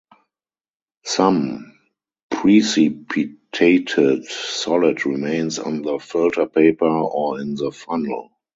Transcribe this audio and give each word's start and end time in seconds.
Some 1.05 1.77
precipitated 2.31 4.25
solid 4.25 5.05
remains 5.05 5.59
on 5.59 5.83
the 5.83 5.99
filter 5.99 6.47
paper 6.47 6.87
or 6.87 7.39
in 7.39 7.53
the 7.53 7.69
funnel. 7.71 8.31